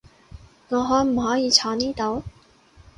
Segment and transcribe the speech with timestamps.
[0.69, 2.23] 我可唔可以坐呢度？